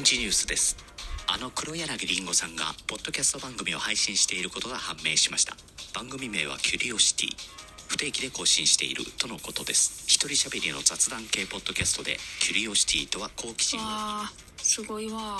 [0.00, 0.78] 臨時ニュースです。
[1.26, 5.54] あの黒柳りんごさんがポッドキャスト番組を配信していることが判明しました。
[5.94, 7.36] 番組名はキュリオシティ。
[7.86, 10.04] 不定期で更新しているとのことです。
[10.06, 13.82] 一人喋りの雑談系ポッドキャストでキュリオシティとは好奇心を。
[13.82, 13.88] わ
[14.24, 15.36] あすごいわ。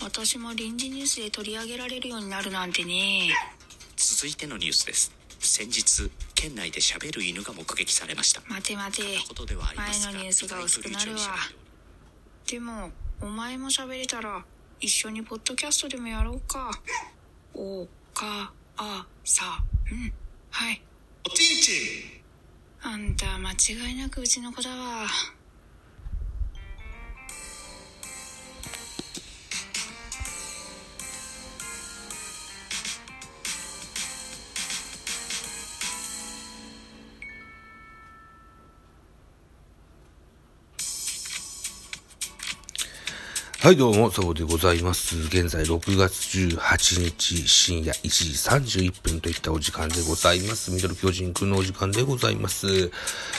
[0.00, 3.34] 私も臨時ニュースで取り上げられるようになるなんてね。
[3.96, 5.10] 続いてのニュースです。
[5.40, 8.42] 先日県内で喋る犬が目撃されました。
[8.48, 11.18] 待て待て前のニュースが薄くなるわ
[12.46, 12.92] でも
[13.22, 14.44] お前も喋れたら
[14.80, 16.72] 一緒にポッドキャストでもやろうか。
[17.54, 20.12] おかあさうん。
[20.50, 20.82] はい。
[21.24, 21.70] おちんち
[22.82, 22.88] ん。
[22.90, 25.06] あんた間違いなくうちの子だわ
[43.62, 45.16] はい、どうも、そうでございます。
[45.16, 50.72] 現在6月18日深夜1時31分といったお時間でございます。
[50.72, 52.90] ミドル巨人くんのお時間でございます。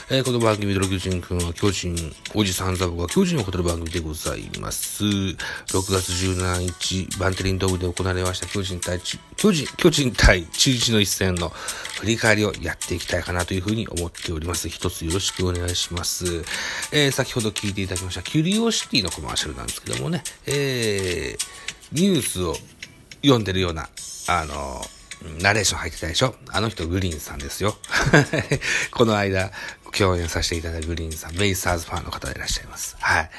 [0.10, 5.04] えーこの番組ミドル巨人くんは巨人、おじさんザボが巨人を語る番組でございます。
[5.04, 5.36] 6
[5.92, 9.02] 月17日、バンテリンドームで行われました巨人対、
[9.36, 11.50] 巨人、巨人対中日の一戦の
[12.00, 14.70] 振り返りをやっていきたいかなというふうに思っております。
[14.70, 16.46] 一つよろしくお願いします。
[16.94, 21.38] えー先ほど聞いていただきました、キュリオシティのコマーシャルなんですけどもね、ねえー、
[21.92, 22.56] ニュースを
[23.22, 23.90] 読んでるような、
[24.28, 24.82] あの、
[25.42, 26.36] ナレーション入ってたでしょ？
[26.50, 27.78] あの人グリーンさんですよ。
[28.92, 29.52] この間、
[29.98, 32.98] 共演させていただいたグリーンさん、ベイスターズファンの方でいらっしゃいます。
[33.00, 33.30] はい。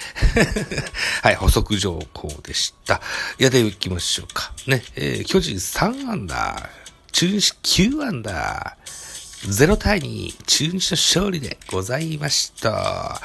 [1.22, 3.02] はい、補足情報でした。
[3.38, 4.52] やっていきましょうか。
[4.66, 6.68] ね、えー、巨人3アンダー、
[7.12, 13.20] 中日9アンダー、0対2、中日の勝利でございました。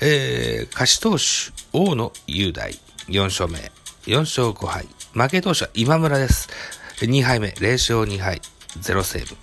[0.00, 2.72] えー、勝ち投手、大野雄大、
[3.08, 3.58] 4勝目、
[4.06, 4.86] 4勝5敗。
[5.12, 6.48] 負け投手は今村です。
[7.00, 8.40] 2敗目、0勝2敗、
[8.80, 9.36] 0セーブ。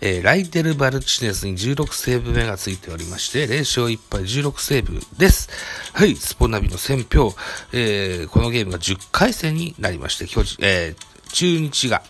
[0.00, 5.48] えーライデル・バルチネスに16セーブ目がついておりまして、0勝1敗16セーブです。
[5.92, 7.34] はい、スポナビの選評、
[7.72, 12.02] えーこのゲームが10回戦になりまして、巨人、えー中日が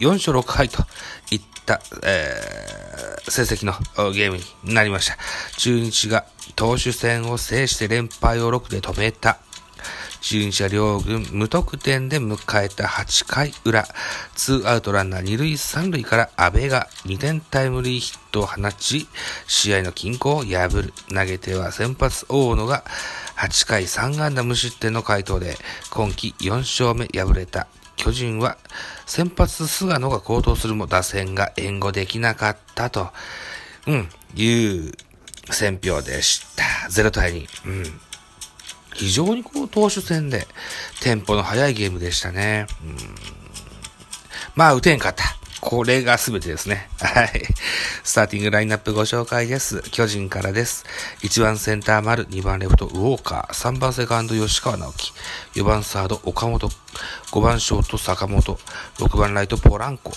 [0.00, 0.82] 4勝6敗と
[1.30, 3.72] いった、えー成績の
[4.12, 5.16] ゲームになりました。
[5.58, 6.24] 中日が
[6.56, 9.38] 投手戦を制して連敗を6で止めた。
[10.22, 13.84] 中日は両軍無得点で迎えた8回裏、
[14.36, 19.08] ツーアウトランナー2塁3塁から阿部が2点タイムリーヒットを放ち、
[19.48, 20.92] 試合の均衡を破る。
[21.08, 22.84] 投げては先発大野が
[23.36, 25.56] 8回3安打無失点の回答で、
[25.90, 27.66] 今季4勝目敗れた。
[27.96, 28.56] 巨人は
[29.06, 33.10] 先発菅野が高騰するも打線が援護できなかったと、
[33.86, 34.92] うん、いう
[35.50, 36.64] 選評でした。
[36.88, 37.48] 0対2。
[37.66, 38.00] うん。
[38.94, 40.46] 非常にこう投手戦で
[41.00, 42.66] テンポの速いゲームでしたね。
[42.84, 42.96] うん
[44.54, 45.24] まあ、打てんかった。
[45.62, 46.88] これが全てですね。
[46.98, 47.30] はい。
[48.02, 49.80] スターティングラインナップご紹介です。
[49.92, 50.84] 巨人からです。
[51.22, 55.12] 1番センター丸、2番レフトウォーカー、3番セカンド吉川直樹、
[55.54, 56.68] 4番サード岡本、
[57.30, 58.58] 5番ショート坂本、
[58.98, 60.12] 6番ライトポランコ、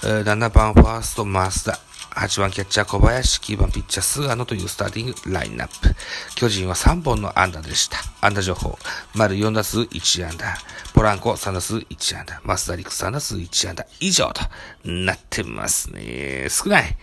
[0.00, 1.78] 7番ファースト増田、
[2.14, 5.94] 8番キャッチャー小林、9番ピッチャー菅野というスターティングラインナップ。
[6.36, 7.98] 巨人は3本の安打でした。
[8.20, 8.78] 安打情報。
[9.14, 10.56] 丸4打数1安打。
[10.94, 12.40] ポランコ3打数1安打。
[12.44, 13.84] 増田陸3打数1安打。
[13.98, 14.42] 以上と
[14.88, 16.46] なってますね。
[16.50, 16.96] 少ない。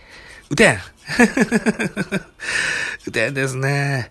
[0.48, 0.80] 打てん。
[3.06, 4.10] 打てんですね。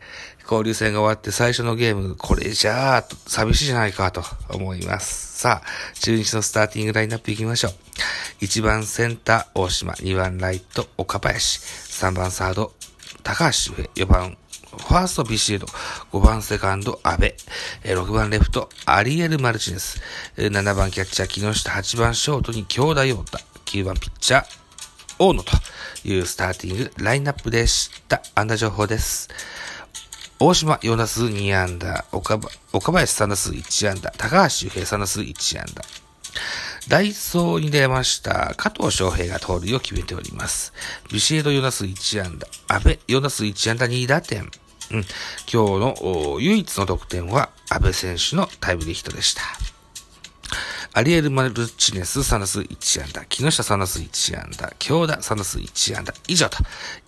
[0.51, 5.39] 交流戦が終わって最初のゲーム、これじゃあ、寂しいじゃないかと思います。
[5.39, 7.73] さあ、中日のスターティングラインナップ行きましょう。
[8.41, 9.93] 1番センター、大島。
[9.93, 11.61] 2番ライト、岡林。
[11.61, 12.73] 3番サード、
[13.23, 13.85] 高橋周平。
[13.95, 14.37] 4番、
[14.71, 15.67] ファースト、ビシエド。
[16.11, 17.33] 5番セカンド、阿部。
[17.83, 20.01] 6番レフト、アリエル・マルチネス。
[20.35, 21.69] 7番キャッチャー、木下。
[21.71, 23.39] 8番ショートに京田陽太。
[23.67, 24.45] 9番ピッチャー、
[25.17, 25.53] 大野と
[26.03, 28.21] いうスターティングラインナップでした。
[28.35, 29.29] 安打情報です。
[30.43, 32.39] 大島4打数2安打、岡
[32.73, 35.83] 岡林3打数1安打、高橋周平3打数1安打。
[36.87, 40.73] ダイソーに出ました加藤翔平が盗塁を決めております。
[41.13, 44.41] ビシエド4打数1安打、安倍4打数1安打2打点。
[44.41, 44.49] うん、
[44.91, 45.05] 今
[45.45, 49.43] 日の唯一の得点は安倍選手のタイムリーヒットでした。
[50.93, 56.57] アリエル・マルチネス3打数1安打、木下3打数1安打、京田3打数1安打、以上と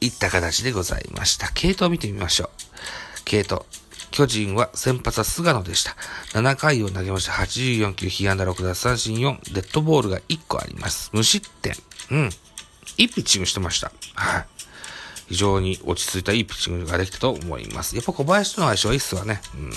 [0.02, 1.50] いった形でございました。
[1.56, 2.50] 系統を見てみましょう。
[3.26, 3.64] 系統。
[4.12, 5.96] 巨人は先発は菅野でした。
[6.40, 7.32] 7回を投げました。
[7.32, 11.10] 84球、被安打6奪三振4、デッドボールが1個あります。
[11.14, 11.74] 無失点。
[12.12, 12.30] うん。
[12.98, 13.92] いいピッチングしてました。
[14.14, 14.46] はい。
[15.30, 17.96] 非常に落ち着いたいいピッチングができたと思います。
[17.96, 19.42] やっぱ小林との相性はいいっすわね。
[19.56, 19.70] うん。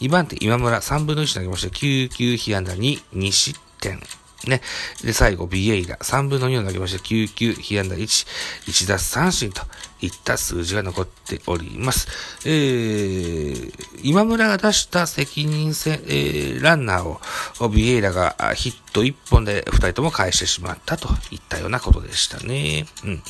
[0.00, 1.74] 2番手、今村3分の1投げました。
[1.74, 4.00] 9球被安打2、2失点。
[4.46, 4.60] ね。
[5.02, 7.02] で、最後、ビエイラ、3分の2を投げました。
[7.02, 8.26] 9球、被安打1、
[8.66, 9.62] 1奪三振と
[10.00, 12.08] いった数字が残っております。
[12.44, 13.72] えー、
[14.02, 22.86] 今村が出した責任性、えー、ランナーを、ビエイラがヒット1本で2人とも返してしまったといったようなことでしたね。
[23.04, 23.22] うん。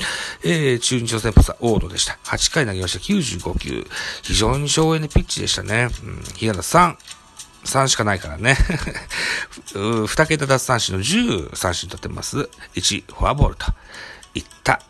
[0.44, 2.18] えー、中日の先発はオードでした。
[2.24, 2.98] 8回投げました。
[2.98, 3.86] 95球。
[4.22, 5.88] 非常に省エネピッチでしたね。
[6.04, 6.22] うん。
[6.36, 7.15] 被安打3。
[7.66, 8.56] 3しかないからね。
[9.74, 12.48] 2桁奪三振の10三振取ってます。
[12.74, 13.66] 1、フォアボールと
[14.34, 14.80] いった、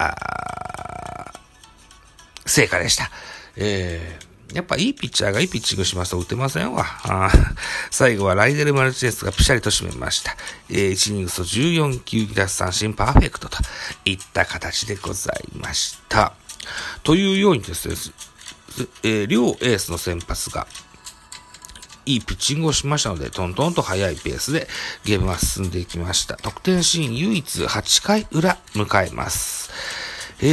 [2.44, 3.10] 成果でした。
[3.56, 6.86] えー、やっぱいいピッチャーがいいピッチングしますと打てませんわ。
[7.90, 10.36] 最後はライデル・マルチネスがピシャリと締めました。
[10.70, 13.58] えー、1ニングス14球奪三振パーフェクトと
[14.04, 16.32] いった形でございました。
[17.02, 17.94] というようにですね、
[19.02, 20.66] えー、両エースの先発が
[22.06, 24.68] いいピッチングをしましたので、トントンと速いペースで
[25.04, 26.36] ゲームは進んでいきました。
[26.36, 29.70] 得点シーン唯一8回裏迎えます。
[30.40, 30.44] え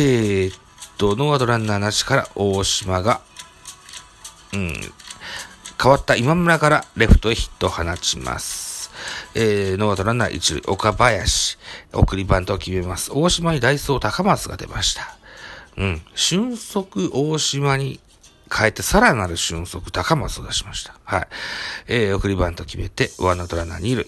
[0.52, 0.58] ー、っ
[0.98, 3.22] と、ノーアウトランナーなしから大島が、
[4.54, 4.74] うん、
[5.82, 8.92] 代わった今村からレフトへヒットを放ちます。
[9.36, 11.58] えー、ノーアウトランナー一塁、岡林、
[11.92, 13.12] 送りバントを決めます。
[13.14, 15.16] 大島にダイソー高松が出ました。
[15.78, 16.02] うん。
[16.16, 18.00] 俊足大島に
[18.52, 20.96] 変えてさらなる俊足高松を出しました。
[21.04, 21.28] はい。
[21.88, 24.06] えー、送りバント決めて、ワンアウトランナー二塁。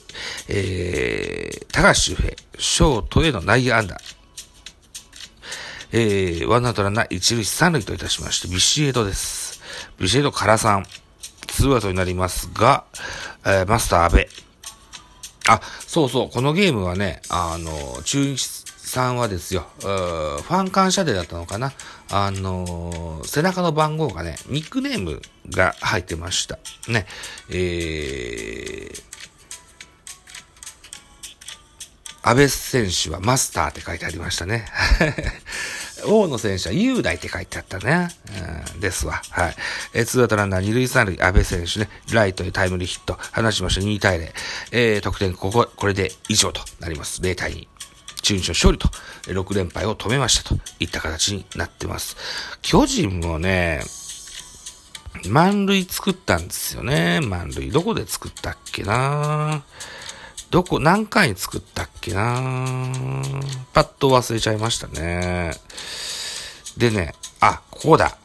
[0.49, 3.97] えー、高橋周平、ショートへの内野安打。
[5.91, 9.61] えー、ワンアウトランナー一塁三塁といたしまして、ビシエドです。
[9.99, 10.85] ビシエドからさん。
[11.47, 12.83] ツーアウトになりますが、
[13.45, 14.27] えー、マスター安倍。
[15.47, 18.64] あ、そうそう、このゲームはね、あの、中日
[18.95, 21.73] さんはですよ、ファン感謝デーだったのかな
[22.09, 26.59] あのー、背中の番号がね、ニックネームが入ってました。
[26.87, 27.05] ね、
[27.49, 29.03] えー、
[32.23, 34.65] 安倍選手はマスターって書いてありましたね。
[36.07, 38.07] 大野選手は雄大って書いてあったね。
[38.73, 39.21] うん、ですわ。
[39.29, 39.55] はい。
[39.93, 44.31] えー、ツーアウトランナー二塁三塁、安倍選手ね、ライトへタイムリーヒット、放ちました2対0。
[44.71, 47.19] えー、得点、ここ、これで以上となります。
[47.21, 47.74] 0対2。
[48.25, 48.87] 中日の勝利と、
[49.25, 52.17] 6連敗を止めましたといった形になってます。
[52.63, 53.81] 巨人もね、
[55.27, 57.21] 満塁作ったんですよね。
[57.21, 57.69] 満塁。
[57.69, 59.63] どこで作ったっけな
[60.49, 62.41] どこ、何回作ったっけな
[63.73, 65.51] パッと忘れちゃいましたね。
[66.77, 68.17] でね、あ、ここだ。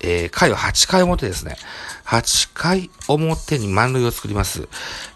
[0.00, 1.56] えー、回は8回表ですね。
[2.04, 4.68] 8回表に満塁を作ります。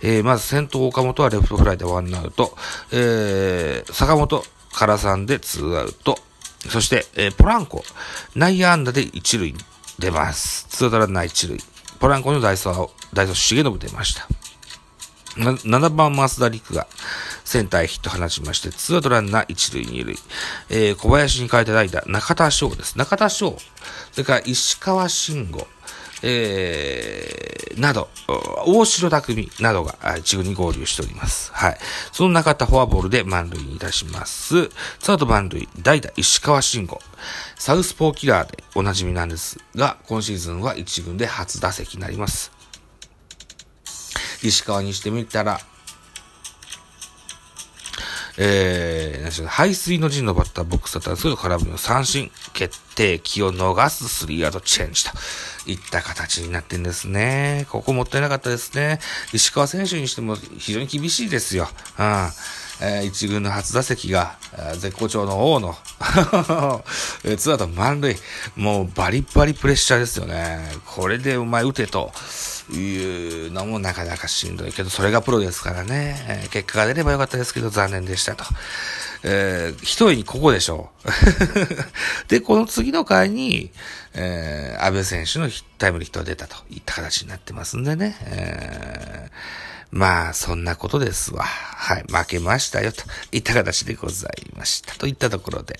[0.03, 2.57] えー、まず先頭岡本はレフトフライでワンアウト。
[2.93, 6.19] えー、坂本空三でツーアウト。
[6.69, 7.85] そして、えー、ポランコ、
[8.37, 9.55] 内野安打で一塁
[9.99, 10.67] 出ます。
[10.69, 11.59] ツーアウトランナー一塁。
[11.99, 14.42] ポランコのダイソー、ダイソー重信出ました。
[15.37, 16.87] 7番増田陸が
[17.45, 20.17] センターへヒット放ちまして、ツーアウトランナー一塁二塁。
[20.71, 22.99] えー、小林に変えて代打、中田翔です。
[22.99, 23.57] 中田翔。
[24.13, 25.67] それから石川慎吾。
[26.25, 28.09] えー、など、
[28.65, 31.51] 大城匠などが一軍に合流しております。
[31.53, 31.79] はい。
[32.13, 34.71] その中田フォアボールで満塁にいたします。
[35.01, 37.01] サード満塁、代打石川慎吾。
[37.57, 42.62] サウスポーキラーでおなじみなんですが、今シーズンは一軍で初打席になります。
[44.43, 45.61] 石川にしてみたら、
[48.39, 55.11] えー、排水の陣のバッターボックスだったんですけど、空振りの三振、決定機を逃すスリーアウトチェンジと
[55.67, 57.67] いった形になってんですね。
[57.71, 59.01] ここもったいなかったですね。
[59.33, 61.69] 石川選手にしても非常に厳しいですよ。
[61.99, 62.29] うん。
[62.81, 64.39] えー、一軍の初打席が、
[64.79, 65.77] 絶好調の王の
[67.37, 68.17] ツアウト満塁。
[68.57, 70.73] もうバリバリプレッシャーですよね。
[70.87, 72.13] これでお前打てと。
[72.71, 78.45] いうのもなかなかしんどいけど、それがプロですからね、えー、結果が出ればよかったですけど、残念でしたと。
[79.25, 81.09] えー、一重にここでしょう。
[82.29, 83.71] で、この次の回に、
[84.15, 88.17] えー、安倍選手のタイムリーヒットが出たといった形になってますんでね。
[88.23, 91.45] えーまあ、そんなことですわ。
[91.45, 94.95] はい、負けましたよ、といった形でございました。
[94.95, 95.77] といったところで、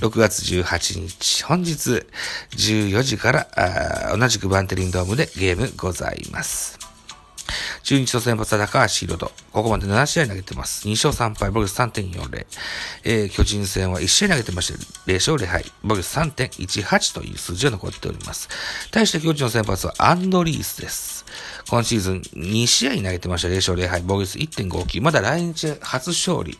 [0.00, 2.06] 6月18日、本日
[2.52, 6.89] 14時から同じくバンテリンドームでゲームございます。
[7.82, 9.32] 中日の先発は高橋宏斗。
[9.52, 10.86] ここまで7試合投げてます。
[10.86, 12.46] 2勝3敗、ボギス3.40。
[13.04, 18.48] えー、巨人戦は1試合投げてまして、0勝0敗、ボギス3.18という数字が残っております。
[18.90, 21.24] 対して巨人の先発はアンドリースです。
[21.68, 23.48] 今シーズン2試合投げてました。
[23.48, 25.02] 0勝0敗、ボギス1.59。
[25.02, 26.58] まだ来日初勝利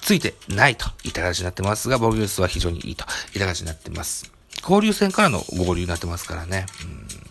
[0.00, 3.04] ついてないといった形になってますが、ボギスは非常にいいと
[3.34, 4.30] いった形になってます。
[4.62, 6.66] 交流戦からの合流になってますからね。
[6.82, 7.26] うん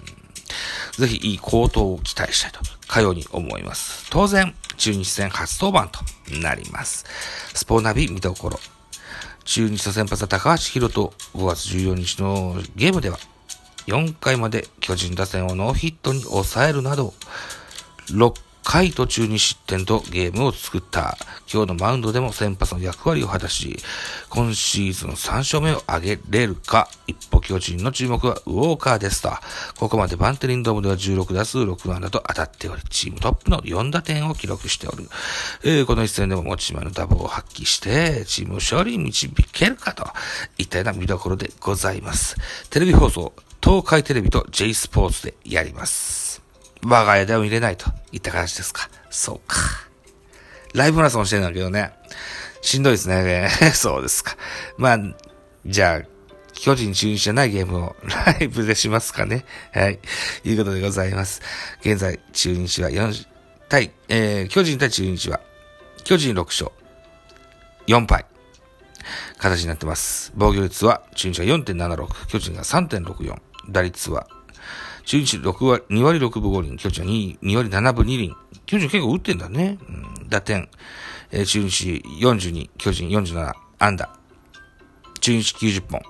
[0.98, 4.08] ぜひいい高騰を期待したいと、かように思います。
[4.10, 7.06] 当然、中日戦初登板となります。
[7.54, 8.60] スポーナビ見どころ。
[9.44, 13.20] 中日と先発は高橋宏と5月14日のゲームでは、
[13.88, 17.14] 4回まで巨人打線をノーヒットに抑えるなど、
[18.66, 21.18] 回途中に失点とゲームを作った。
[21.52, 23.78] 今日のマウンドでも先発の役割を果たし、
[24.30, 26.90] 今シーズン3勝目を挙げれるか。
[27.06, 29.30] 一歩巨人の注目はウォーカーですと。
[29.80, 35.08] ここまでバンテリンドームでは16打数6安打と当たっており、チームトップの4打点を記録しておる。
[35.64, 40.08] えー、この一戦でも持ち前のダボを発揮して、チームを勝利に導けるかと
[40.58, 42.36] いったような見どころでございます。
[42.72, 46.45] テレビ放送、東海テレビと J スポーツでやります。
[46.88, 48.90] 我が家では見れないといった形ですか。
[49.10, 49.58] そうか。
[50.76, 51.94] ライブマラソンしてるんだけどね。
[52.62, 53.50] しんどいですね。
[53.74, 54.38] そうですか。
[54.78, 55.00] まあ、
[55.66, 56.08] じゃあ、
[56.54, 59.46] 巨人中日じゃないゲームをライブでしますかね。
[59.74, 60.00] はい。
[60.44, 61.42] いうことでございます。
[61.82, 63.28] 現在、中日は4、
[63.68, 65.40] 対、えー、巨人対中日は、
[66.04, 66.72] 巨人6勝、
[67.88, 68.26] 4敗。
[69.40, 70.32] 形になってます。
[70.36, 73.36] 防御率は、中日が4.76、巨人が3.64、
[73.70, 74.28] 打率は
[75.06, 78.36] 中日6割、2割6分5厘、巨人は 2, 2割7分2厘。
[78.66, 79.78] 巨人結構打ってんだね。
[79.88, 80.68] うん、打点、
[81.32, 84.10] えー、中日42、巨人47、安打。
[85.22, 86.02] 中日90本。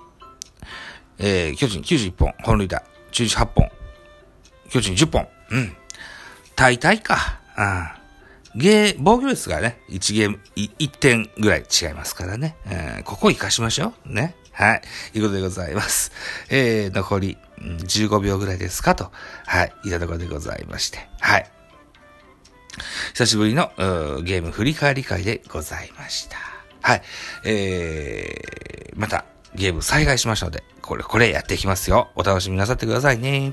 [1.18, 2.82] えー、巨人91本、本塁打。
[3.10, 3.68] 中日8本。
[4.70, 5.28] 巨人10本。
[5.50, 5.76] うん。
[6.54, 7.40] 大体か。
[7.56, 8.05] うん。
[8.56, 12.56] ゲー、防御率がね、1ゲーム、1点ぐらい違いますからね。
[12.64, 14.12] えー、ここ活かしましょう。
[14.12, 14.34] ね。
[14.52, 14.82] はい。
[15.14, 16.10] いうことでございます。
[16.48, 19.10] えー、残り、15秒ぐらいですかと、
[19.44, 21.50] はい、いたところでございまして、はい。
[23.12, 23.70] 久しぶりの
[24.22, 26.38] ゲーム振り返り会でございました。
[26.80, 27.02] はい。
[27.44, 32.08] えー、またゲーム再開しましたので、これ、これやっていきますよ。
[32.14, 33.52] お楽しみなさってくださいね。